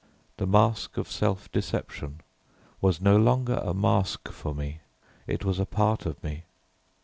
[0.37, 2.21] The mask of self deception
[2.81, 4.79] was no longer a mask for me,
[5.27, 6.45] it was a part of me.